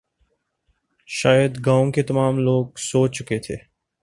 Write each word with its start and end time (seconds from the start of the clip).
شاید 1.09 1.65
گاؤں 1.65 1.91
کے 1.91 2.03
تمام 2.03 2.37
لوگ 2.37 2.65
سو 2.77 3.07
چکے 3.07 3.39
تھے 3.39 3.55